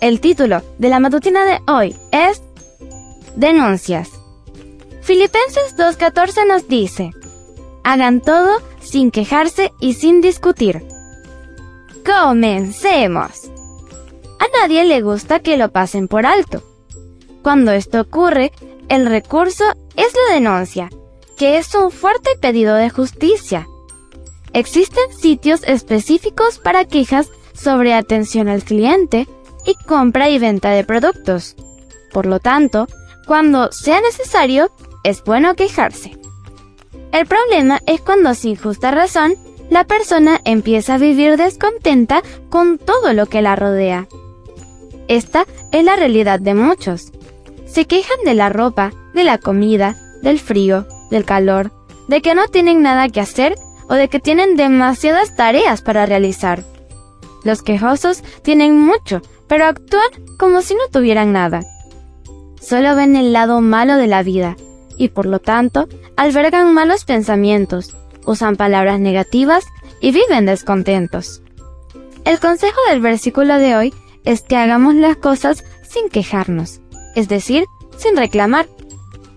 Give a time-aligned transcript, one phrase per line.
[0.00, 2.40] El título de la matutina de hoy es
[3.34, 4.08] Denuncias.
[5.02, 7.10] Filipenses 2.14 nos dice,
[7.82, 10.84] hagan todo sin quejarse y sin discutir.
[12.06, 13.50] Comencemos.
[14.38, 16.62] A nadie le gusta que lo pasen por alto.
[17.42, 18.52] Cuando esto ocurre,
[18.88, 19.64] el recurso
[19.96, 20.90] es la denuncia,
[21.36, 23.66] que es un fuerte pedido de justicia.
[24.52, 29.26] Existen sitios específicos para quejas sobre atención al cliente,
[29.66, 31.56] y compra y venta de productos.
[32.12, 32.86] Por lo tanto,
[33.26, 34.70] cuando sea necesario,
[35.04, 36.16] es bueno quejarse.
[37.12, 39.34] El problema es cuando sin justa razón
[39.70, 44.08] la persona empieza a vivir descontenta con todo lo que la rodea.
[45.08, 47.12] Esta es la realidad de muchos.
[47.66, 51.70] Se quejan de la ropa, de la comida, del frío, del calor,
[52.08, 53.54] de que no tienen nada que hacer
[53.88, 56.64] o de que tienen demasiadas tareas para realizar.
[57.44, 61.62] Los quejosos tienen mucho, pero actúan como si no tuvieran nada.
[62.60, 64.56] Solo ven el lado malo de la vida
[64.96, 67.96] y por lo tanto albergan malos pensamientos,
[68.26, 69.64] usan palabras negativas
[70.00, 71.42] y viven descontentos.
[72.24, 76.80] El consejo del versículo de hoy es que hagamos las cosas sin quejarnos,
[77.14, 77.64] es decir,
[77.96, 78.66] sin reclamar.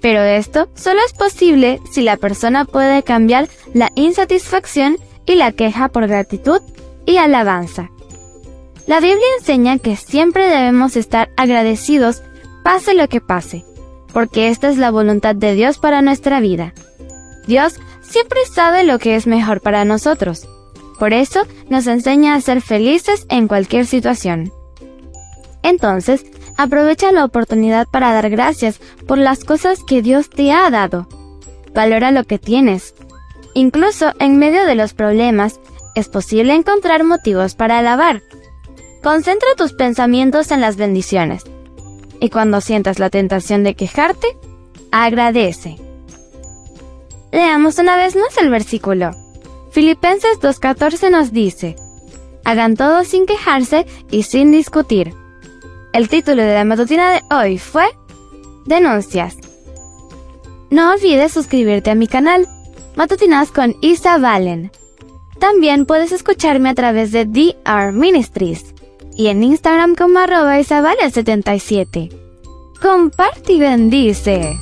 [0.00, 5.88] Pero esto solo es posible si la persona puede cambiar la insatisfacción y la queja
[5.88, 6.60] por gratitud
[7.06, 7.90] y alabanza.
[8.86, 12.22] La Biblia enseña que siempre debemos estar agradecidos
[12.64, 13.64] pase lo que pase,
[14.12, 16.74] porque esta es la voluntad de Dios para nuestra vida.
[17.46, 20.48] Dios siempre sabe lo que es mejor para nosotros.
[20.98, 24.52] Por eso nos enseña a ser felices en cualquier situación.
[25.62, 26.24] Entonces,
[26.56, 31.08] aprovecha la oportunidad para dar gracias por las cosas que Dios te ha dado.
[31.72, 32.94] Valora lo que tienes.
[33.54, 35.60] Incluso en medio de los problemas,
[35.94, 38.22] es posible encontrar motivos para alabar.
[39.02, 41.42] Concentra tus pensamientos en las bendiciones.
[42.20, 44.28] Y cuando sientas la tentación de quejarte,
[44.92, 45.76] agradece.
[47.32, 49.10] Leamos una vez más el versículo.
[49.72, 51.74] Filipenses 2.14 nos dice,
[52.44, 55.12] hagan todo sin quejarse y sin discutir.
[55.92, 57.86] El título de la matutina de hoy fue
[58.66, 59.36] Denuncias.
[60.70, 62.46] No olvides suscribirte a mi canal,
[62.94, 64.70] Matutinas con Isa Valen.
[65.40, 68.72] También puedes escucharme a través de DR Ministries
[69.16, 72.10] y en Instagram como arroba Isabel77.
[72.80, 74.58] Comparte y bendice.